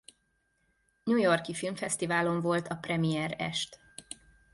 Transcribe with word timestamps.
New 1.03 1.17
York-i 1.17 1.53
filmfesztiválon 1.53 2.41
volt 2.41 2.67
a 2.67 2.75
premier 2.75 3.35
est. 3.37 3.79